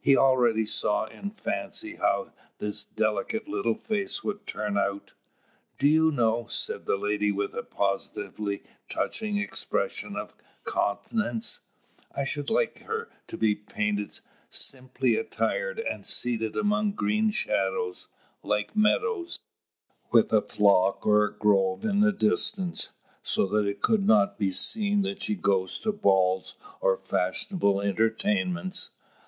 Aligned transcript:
He 0.00 0.16
already 0.16 0.66
saw 0.66 1.06
in 1.06 1.30
fancy 1.32 1.96
how 1.96 2.30
this 2.58 2.84
delicate 2.84 3.48
little 3.48 3.74
face 3.74 4.22
would 4.22 4.46
turn 4.46 4.78
out. 4.78 5.14
"Do 5.80 5.88
you 5.88 6.12
know," 6.12 6.46
said 6.46 6.86
the 6.86 6.96
lady 6.96 7.32
with 7.32 7.54
a 7.56 7.64
positively 7.64 8.62
touching 8.88 9.36
expression 9.38 10.14
of 10.16 10.32
countenance, 10.64 11.62
"I 12.14 12.22
should 12.22 12.50
like 12.50 12.82
her 12.84 13.10
to 13.26 13.36
be 13.36 13.56
painted 13.56 14.20
simply 14.48 15.16
attired, 15.16 15.80
and 15.80 16.06
seated 16.06 16.54
among 16.54 16.92
green 16.92 17.30
shadows, 17.32 18.06
like 18.44 18.76
meadows, 18.76 19.40
with 20.12 20.32
a 20.32 20.40
flock 20.40 21.04
or 21.04 21.24
a 21.24 21.36
grove 21.36 21.84
in 21.84 22.00
the 22.00 22.12
distance, 22.12 22.90
so 23.24 23.44
that 23.48 23.66
it 23.66 23.82
could 23.82 24.06
not 24.06 24.38
be 24.38 24.52
seen 24.52 25.02
that 25.02 25.24
she 25.24 25.34
goes 25.34 25.80
to 25.80 25.90
balls 25.90 26.54
or 26.80 26.96
fashionable 26.96 27.80
entertainments. 27.80 28.90